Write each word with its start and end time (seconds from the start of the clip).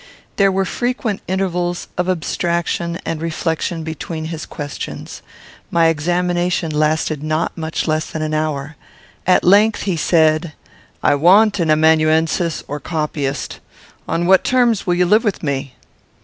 There 0.37 0.51
were 0.51 0.65
frequent 0.65 1.21
intervals 1.27 1.87
of 1.95 2.09
abstraction 2.09 2.97
and 3.05 3.21
reflection 3.21 3.83
between 3.83 4.25
his 4.33 4.47
questions. 4.47 5.21
My 5.69 5.89
examination 5.89 6.71
lasted 6.71 7.21
not 7.21 7.55
much 7.55 7.87
less 7.87 8.07
than 8.09 8.23
an 8.23 8.33
hour. 8.33 8.77
At 9.27 9.43
length 9.43 9.83
he 9.83 9.95
said, 9.95 10.53
"I 11.03 11.13
want 11.13 11.59
an 11.59 11.69
amanuensis 11.69 12.63
or 12.67 12.79
copyist. 12.79 13.59
On 14.07 14.25
what 14.25 14.43
terms 14.43 14.87
will 14.87 14.95
you 14.95 15.05
live 15.05 15.23
with 15.23 15.43
me?" 15.43 15.75